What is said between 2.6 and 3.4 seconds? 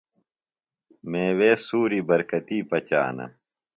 پچانہ۔